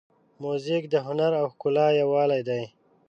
[0.43, 2.63] موزیک د هنر او ښکلا یووالی دی.